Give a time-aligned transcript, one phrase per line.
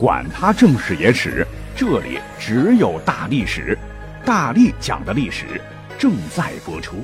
[0.00, 3.76] 管他正史野史，这里只有大历史，
[4.24, 5.60] 大力讲的历史
[5.98, 6.96] 正在播出。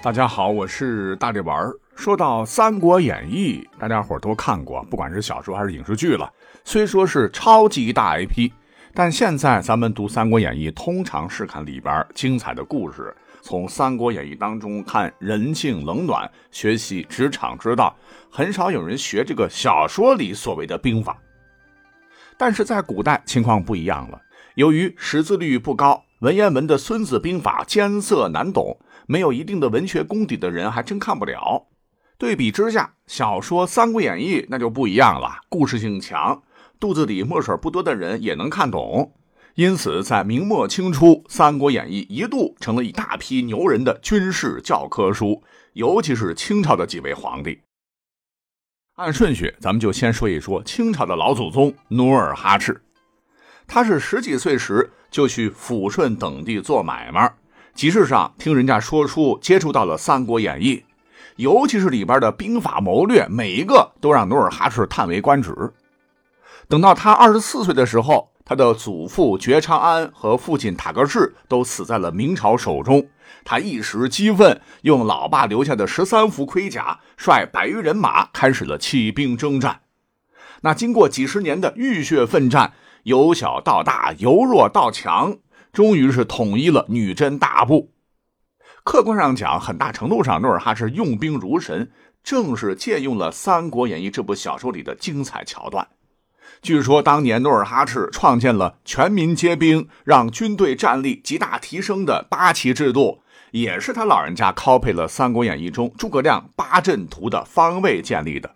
[0.00, 1.74] 大家好，我是大力丸儿。
[1.94, 6.32] 说到《三国演义》，大家伙都看过，不管是小说还是影视剧了。
[6.64, 8.50] 虽说是超级大 IP，
[8.94, 13.14] 但现在咱们读《三国演义》，通常是看里边精彩的故事。
[13.40, 17.96] 从《三国演义》当中看人性冷暖，学习职场之道，
[18.30, 21.16] 很少有人学这个小说里所谓的兵法。
[22.36, 24.20] 但是在古代情况不一样了，
[24.54, 31.66] 由于识字率不高，文言文的《孙子兵法》艰涩难懂，没有一定的文学功底的人还真看不了。
[32.16, 36.42] 对比之下，小说《三国演义》那就不一样了，故事性强，
[36.80, 39.12] 肚子里墨水不多的人也能看懂。
[39.58, 47.58] 因此，在明末清初，《三国演义》一度成了一大批牛人的军事教科书，尤其是清朝的几位皇帝。
[48.94, 52.80] 按顺序，咱们就先说一说清朝的老祖宗努尔哈赤。
[53.66, 57.34] 他是十几岁时就去抚顺等地做买卖，
[57.74, 60.76] 集市上听人家说书，接触到了《三国演义》，
[61.34, 65.52] 尤其是里边的兵法谋略，每一个都让努尔哈赤叹为观止。
[66.68, 68.30] 等到他二十四岁的时候。
[68.48, 73.06] 他的祖父觉昌安和父亲塔克世都死在了明朝手中，
[73.44, 79.82] 他一时激愤，用老爸留下的十三副盔甲，率百余人马开始了起兵征战。
[80.62, 85.36] 那经过几十年的浴血奋战，由小到大，由弱到强，
[85.70, 87.92] 终于是统一了女真大部。
[88.82, 91.90] 客观上讲，很大程度上，努尔哈赤用兵如神，
[92.24, 95.86] 正是借用了《三国演义》这部小说里的精彩桥段。
[96.60, 103.20] 据说当年努尔哈赤创建了全民皆兵，让军队战力极大提升的八旗制度，
[103.52, 108.50] 也是他老人家 copy 了《三国演义》中诸葛亮八阵图的方位建立的。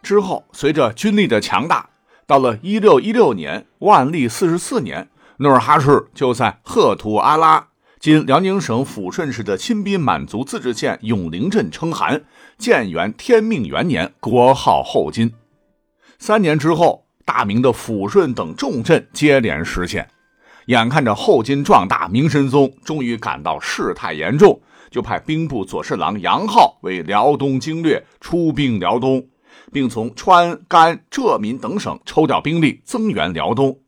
[0.00, 1.90] 之后，随着军力的强大，
[2.24, 7.66] 到了一六一六年万历四十四年，努尔哈赤就在赫图阿拉
[7.98, 12.22] （今辽宁省抚顺市的亲宾满族自治县永陵镇）称汗，
[12.56, 15.34] 建元天命元年，国号后金。
[16.20, 17.07] 三年之后。
[17.28, 20.08] 大明的抚顺等重镇接连失陷，
[20.64, 29.28] 眼看着后金壮大，明神宗终于感到事态严重，就派兵部左侍郎杨浩为辽东经略，出兵辽东，
[29.70, 33.78] 并从川、甘、浙、闽等省抽调兵力增援辽东，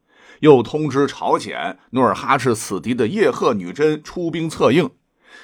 [0.40, 4.90] 又通知朝鲜努尔哈赤死敌的叶赫女真出兵策应，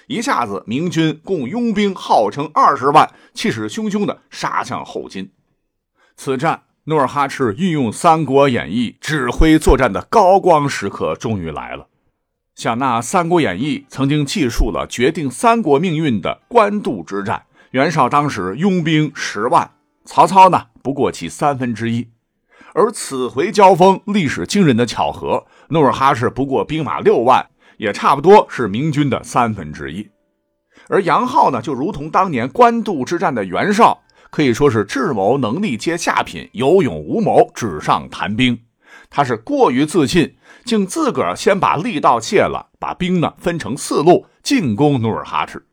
[0.06, 5.32] 一下子明军共拥兵号称二十万，气势汹汹地杀向后金。
[6.14, 6.64] 此战。
[6.88, 11.88] 努尔哈赤运用《三国演义》指挥作战的高光时刻终于来了。
[12.54, 17.42] 像那《三国演义》曾经记述了决定三国命运的官渡之战，
[17.72, 19.68] 袁绍当时拥兵十万，
[20.04, 22.06] 曹操呢不过其三分之一。
[22.72, 27.48] 而此回交锋，历史惊人的巧合，努尔哈赤不过兵马六万，
[27.78, 30.08] 也差不多是明军的三分之一。
[30.88, 34.04] 而杨浩呢，就如同当年官渡之战的袁绍。
[34.30, 38.58] 可以说是智谋能力皆下品，有勇无谋，纸上谈兵。
[39.08, 45.64] 他是过于自信，竟自个儿先把力道卸了，把兵呢分成四路进攻努尔哈赤。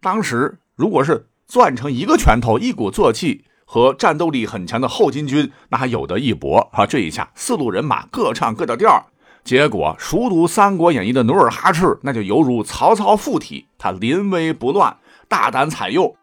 [0.00, 6.84] 当时如果是攥成一个拳头，一鼓作气，和战斗力很强的后金军，那还有得一搏啊！
[6.86, 9.06] 这一下四路人马各唱各的调，
[9.42, 14.96] 结果熟读《三国演义》的努尔哈赤，那就犹如曹操附体，他临危不乱，
[15.28, 16.14] 大胆采用。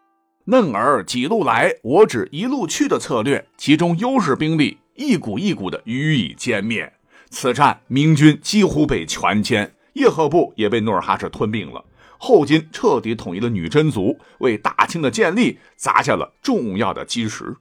[0.50, 6.90] 嫩儿几路来，我只一路去的策略，其中优势兵力一股一股的予以歼灭。
[7.28, 11.84] 此战明军几乎被全歼，叶赫部也被努尔哈赤吞并了。
[12.16, 17.54] 后金彻底统一了女真族，为大清的建立砸下了重要的基石。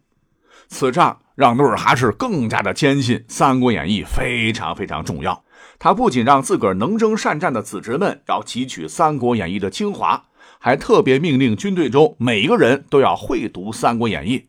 [0.70, 5.44] 此战让努尔哈赤更加的坚信《三国演义》非常非常重要。
[5.78, 10.24] 他不仅让自个儿能征善战的子侄们要汲取《三国演义》的精华。
[10.60, 14.40] 还特别命令军队中每一个人都要会读《三国演义》，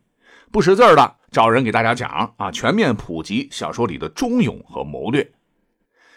[0.51, 5.31] 不识字的找人给大家讲啊，全面普及小说里的忠勇和谋略。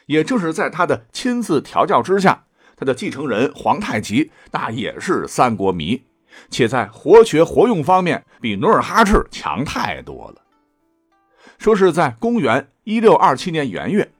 [0.07, 2.45] 也正是在他的亲自调教之下，
[2.75, 6.01] 他的继承人皇太极那也是三国迷，
[6.49, 10.41] 且在活学活用方面比努尔哈赤强太多了。
[11.57, 14.11] 说是在公元一六二七年元月，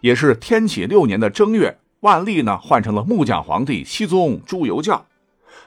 [0.00, 5.06] 也是天启六年的正月，万历呢换成了木匠皇帝熹宗朱由校。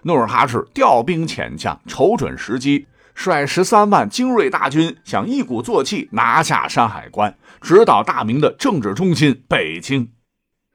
[0.03, 10.11] 努尔哈赤调兵遣将，瞅准时机，率十三万精锐大军，想一鼓作气拿下山海关，直捣大明的政治中心北京。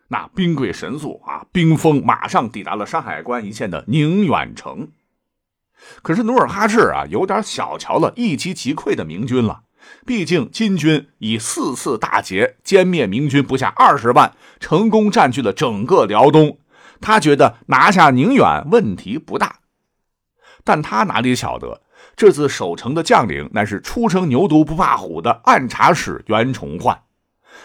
[0.08, 4.88] 那兵贵神速啊，兵锋马上抵达了山海关一线的宁远城。
[6.02, 9.64] 可是努尔哈赤啊，有点小瞧了一击即溃的明军了。
[10.04, 16.58] 毕竟金军以四次大捷歼灭明军不下二十万，成功占据了整个辽东。
[17.00, 19.60] 他觉得拿下宁远问题不大，
[20.64, 21.82] 但他哪里晓得，
[22.16, 27.02] 这次守城的将领乃是初生牛犊不怕虎的按察使袁崇焕。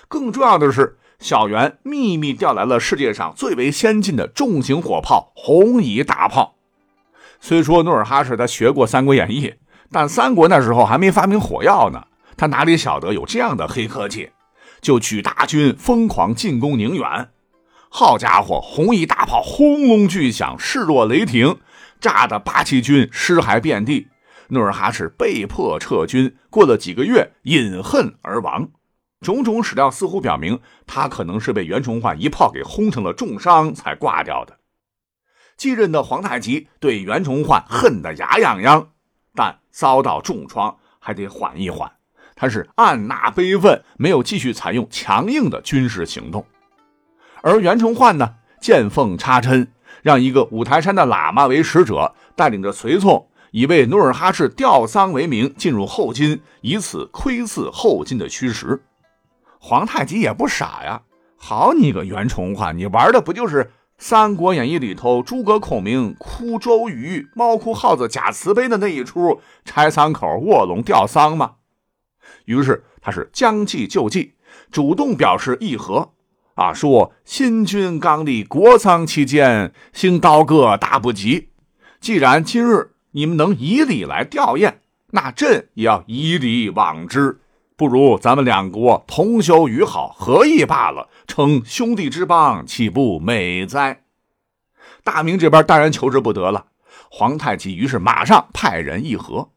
[0.07, 6.56] 更重要的是，小袁秘密调来了世界上最为先进的重型火炮——红夷大炮。
[7.39, 9.50] 虽说努尔哈赤他学过《三国演义》，
[9.91, 12.07] 但三国那时候还没发明火药呢，
[12.38, 14.31] 他哪里晓得有这样的黑科技？
[14.81, 17.29] 就举大军疯狂进攻宁远。
[17.95, 21.59] 好家伙，红衣大炮轰隆巨响，势若雷霆，
[22.01, 24.07] 炸得八旗军尸骸遍地。
[24.47, 28.71] 努尔哈赤被迫撤军，过了几个月，饮恨而亡。
[29.21, 34.57] 种种史料似乎表明，他可能是被袁崇焕一炮给轰成了重伤才挂掉的。
[35.55, 38.89] 继任的皇太极对袁崇焕恨得牙痒痒，
[39.35, 41.91] 但遭到重创还得缓一缓。
[42.35, 46.43] 他是按捺悲愤，没有继续采用强硬的军事行动。
[47.43, 49.67] 而袁崇焕呢，见缝插针，
[50.01, 58.81] 让一个五台山的喇嘛为使者，带领着随从，以为努尔哈赤吊丧为名进入后金，以此窥伺后金的虚实。
[59.59, 61.01] 皇太极也不傻呀，
[61.35, 63.65] 好你个袁崇焕，你玩的不就是
[63.97, 71.55] 《三国演义》里头诸葛孔明哭周瑜、猫哭耗子假慈悲的那一出拆三口卧龙吊丧吗？
[72.45, 74.35] 于是他是将计就计，
[74.71, 76.12] 主动表示议和，
[76.55, 81.50] 啊，说新君刚立国丧期间，兴刀戈大不及。
[82.00, 84.73] 既然今日你们能以礼来吊唁，
[85.11, 87.39] 那朕也要以礼往之。
[87.75, 94.03] 不如咱们两国同修于好，合议罢了，称兄弟之邦，岂不美哉？
[95.03, 96.67] 大明这边当然求之不得了。
[97.09, 99.50] 皇太极于是马上派人议和。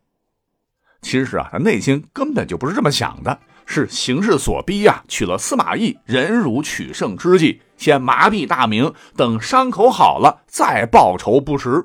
[1.02, 11.84] 其实啊，他内心根本就不是这么想的，是形势所逼呀，取了司马懿忍辱取胜之计，先麻痹大明，等伤口好了再报仇不迟。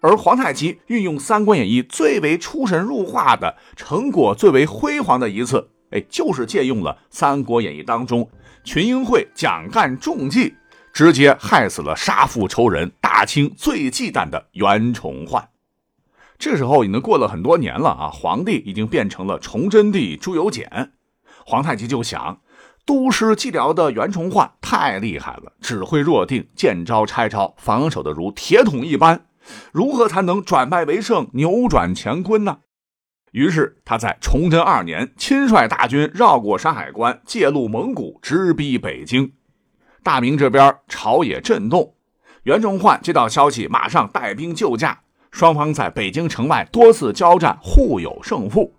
[0.00, 8.28] 而皇太极运用《三国演义》最为出神入化的成果，最为辉煌的一次，哎，就是借用了《三国演义》当中
[8.64, 10.54] 群英会蒋干中计，
[10.92, 15.48] 直接害死了杀父仇人大清最忌惮的袁崇焕。
[16.42, 20.90] 这时候已经过了很多年了啊，皇帝已经变成了崇祯帝朱由检。
[21.46, 22.40] 皇太极就想，
[22.84, 29.26] 督师寂寥的袁崇焕太厉害了，指挥若定，见招拆招，防守的如铁桶一般。
[29.70, 32.58] 如何才能转败为胜、扭转乾坤呢？
[33.30, 39.34] 于是他在崇祯二年亲率大军绕过山海关，介入蒙古，直逼北京。
[40.02, 41.94] 大明这边朝野震动，
[42.42, 45.02] 袁崇焕接到消息，马上带兵救驾。
[45.32, 48.72] 双方在北京城外多次交战，互有胜负。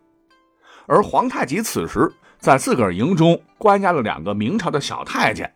[0.86, 2.10] 而皇太极此时
[2.40, 5.54] 在自个儿营中关押了两个明朝的小太监，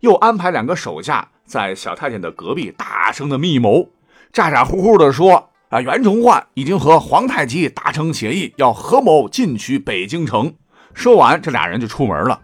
[0.00, 3.88] 又安排两个手下在小太监的隔壁大声的密谋。
[4.32, 10.54] 咋咋呼呼的说：“啊，袁崇焕已经和皇太极达成协议，要合谋进取北京城。”
[10.92, 12.40] 说完，这俩人就出门了。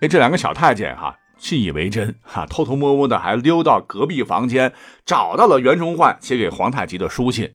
[0.00, 4.72] 哎，这两个小太监哈信以为真，哈偷偷摸摸的还溜到隔壁房间，
[5.04, 7.52] 找到了袁崇焕写给皇太极的书信。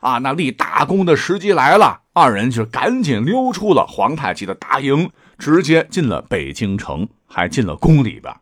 [0.00, 8.34] 啊，那立大功的时机来了，二人就赶紧溜出了皇太极的大营，直接进了北京城，还进了宫里边。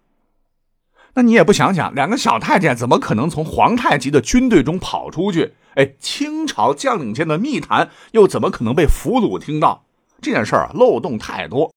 [1.15, 5.53] 那你也不想想，两个小太监怎么可能从皇太极的军队中跑出去？
[5.75, 9.85] 哎，清朝将领间的密谈又怎么可能被俘虏听到？
[10.23, 11.73] 这件事儿啊，漏洞太多。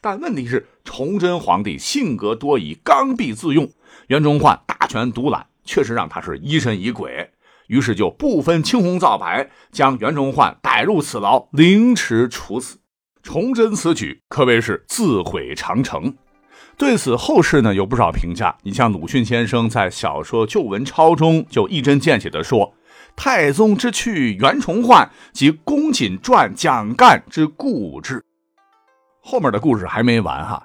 [0.00, 3.68] 但问题是，崇祯皇帝性格多疑，刚愎自用，
[4.08, 7.30] 袁崇焕大权独揽，确实让他是疑神疑鬼。
[7.68, 12.78] 于是就不分青红皂白，将袁崇焕逮入此牢，凌迟处死。
[13.22, 16.14] 崇祯此举可谓是自毁长城。
[16.78, 22.74] 对此后世呢有不少评价，你像鲁迅先生在小说《旧文钞》中就一针见血地说
[23.16, 28.24] ：“太宗之去，袁崇焕即公瑾传蒋干之故志。”
[29.26, 30.64] 后面的故事还没完哈。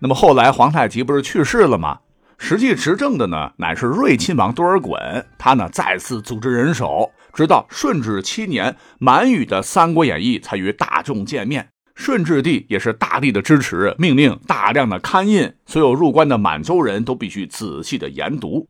[0.00, 2.00] 那么后来皇太极不是去世了吗？
[2.38, 11.68] 实际执政的呢乃是睿亲王多尔衮，他呢再次组织人手，直到顺治七年，满语的《三国演义》才与大众见面。
[11.94, 18.66] 顺治帝也是大力的支持，命令大量的刊印，所有入关的满洲人都必须仔细的研读。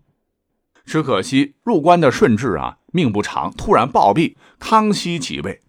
[0.85, 4.35] 只可惜入关的顺治啊，命不长，突然暴毙。
[4.59, 5.63] 康熙即位，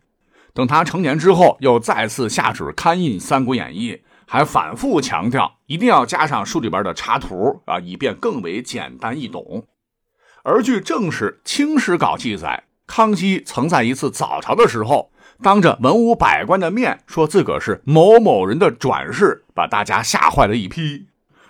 [0.54, 3.94] 等他成年之后，又再次下旨刊印《三国演义》，
[4.28, 9.66] 还反复强调一定要加上书里边的插图啊，以便更为简单易懂。
[10.44, 21.08] 而据正史、清史稿记载，康熙曾在一次早朝的时候，当着文武百官的面说自个是某某人的转世，把大家吓坏了一批。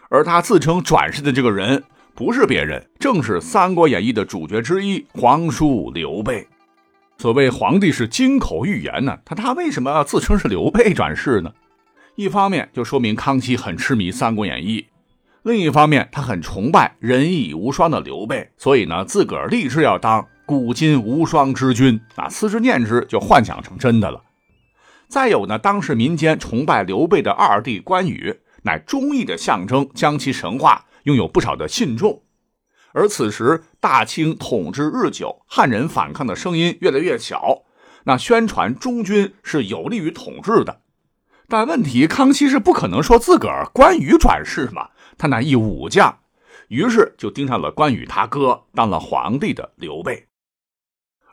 [0.10, 6.48] 而他自称转世的这个人，不是别人，正是《三国演义》的主角之一皇叔刘备。
[7.22, 11.54] 所谓皇帝是金口玉言呢，他他为什么要自称是刘备转世呢？
[12.16, 14.80] 一方面就说明康熙很痴迷《三国演义》。
[15.44, 24.24] 另一方面，他很崇拜仁义无双的刘备，所以呢，自个儿立志要当古今无双之君啊，思之念之就幻想成真的了。
[25.08, 32.24] 再有呢，当时民间崇拜刘备的二弟关羽，乃忠义的象征，将其神化，拥有不少的信众。
[32.94, 37.64] 而此时大清统治日久，汉人反抗的声音越来越小，
[38.04, 40.82] 那宣传忠君是有利于统治的。
[41.48, 44.90] 但问题，康熙是不可能说自个儿关羽转世嘛？
[45.18, 46.20] 他那一武将，
[46.70, 50.28] 于是就盯上了关羽他哥当了皇帝的刘备。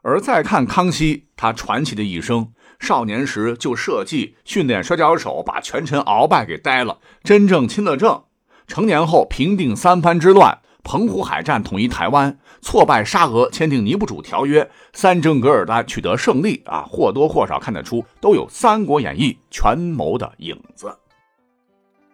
[0.03, 8.25] 而再看康熙，他传奇的一生，少年时就设计训练摔跤手，把权臣鳌拜给逮了，真正亲了政。
[8.67, 20.97] 成年后平定三藩之乱，澎湖海战统一台湾，挫败沙俄签订尼布楚条约，三征噶尔丹取得胜利啊，或多或少看得出都有《三国演义》权谋的影子。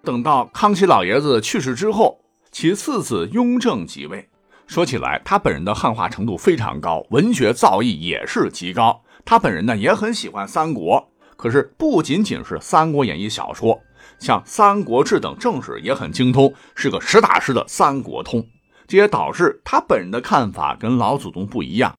[0.02, 2.18] 等到康熙老爷子去世之后，
[2.50, 4.28] 其次子雍正即位。
[4.66, 9.02] 说起来，他本人的汉化程度非常高，文学造诣也是极高。
[9.24, 13.80] 他本人呢也很喜欢三国，可是不仅仅是《三国演义》小说，
[14.18, 18.46] 像《三国志》等正史也很精通，是个实打实的三国通。
[18.86, 21.94] 这也导致他本人的看法跟老祖宗不一样。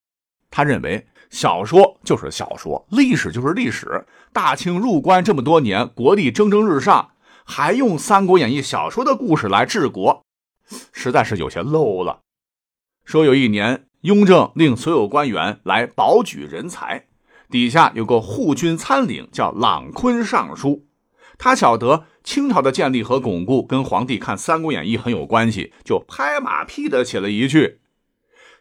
[0.51, 4.05] 他认为小说就是小说，历史就是历史。
[4.31, 7.11] 大清入关这么多年，国力蒸蒸日上。
[7.47, 10.23] 还用《三国演义》小说的故事来治国，
[10.91, 12.21] 实在是有些 low 了。
[13.03, 17.05] 说有一年，雍正令所有官员来保举人才，
[17.51, 20.87] 底下有个护军参领叫朗坤尚书，
[21.37, 27.79] 他晓得清朝的建立和巩固跟皇帝看《三国演义》很有关系，就拍马屁的写了一句：“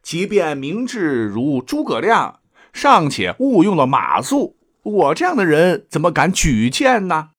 [0.03, 2.41] 即便明智如诸葛亮，
[2.73, 7.31] 尚且误用了马谡，我这样的人怎么敢举荐呢？”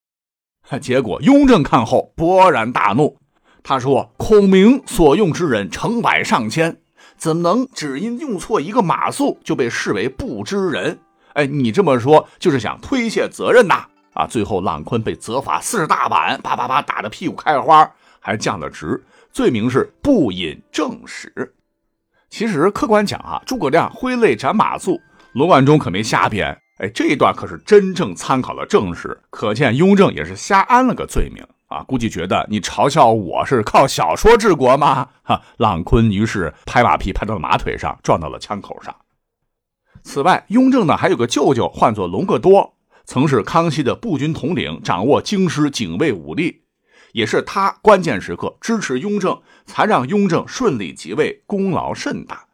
[0.81, 3.19] 结果，雍正看后勃然大怒。
[3.61, 6.77] 他说：“孔明所用之人成百上千，
[7.17, 10.99] 怎么能只因用错一个马谡就被视为不知人？
[11.33, 13.87] 哎，你这么说就是想推卸责任呐？
[14.15, 14.25] 啊！
[14.25, 21.53] 最后，朗坤被责罚四十大板，啪啪啪打的屁股开花，还降了职，罪名是不引正史。
[22.29, 24.99] 其实，客观讲啊，诸葛亮挥泪斩马谡，
[25.33, 31.81] 罗贯中可没瞎编。”哎，这一段可是真正参考了正史，可见雍正也是瞎安了个罪名啊！
[31.83, 35.07] 估计觉得你嘲笑我是靠小说治国吗？
[35.23, 38.93] 哈，朗坤于是拍马屁拍到了马腿上，撞到了枪口上。
[40.03, 42.74] 此外，雍正呢还有个舅舅，唤作隆科多，
[43.05, 46.63] 曾是康熙的步军统领，掌握京师警卫武力，
[47.13, 52.45] 也是他关键时刻支持雍正，才让雍正顺利即位，功劳甚大。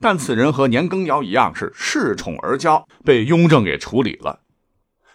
[0.00, 4.40] 但此人和年羹尧一样是恃宠而骄，被雍正给处理了。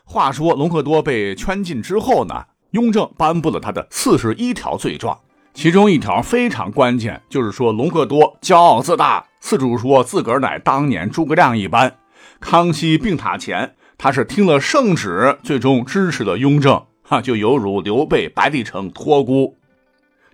[0.03, 5.19] 话说隆科多被圈禁之后呢，雍正颁布了他的四十一条罪状，
[5.53, 11.97] 其中一条非常关键，就是说隆科多骄傲自大，四处说自个儿乃当年诸葛亮一般。
[12.39, 19.55] 康熙病榻前，他是听了圣旨，最终支持了雍正，哈，就犹如刘备白帝城托孤，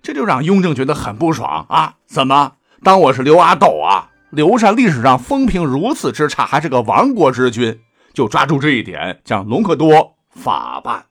[0.00, 1.96] 这就让雍正觉得很不爽啊！
[2.06, 4.08] 怎么当我是刘阿斗啊？
[4.30, 7.78] 刘禅历史上风评如此之差，还是个亡国之君，
[8.14, 11.04] 就抓住这一点，将隆科多法办。